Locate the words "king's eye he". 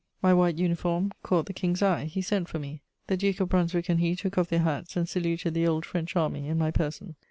1.53-2.23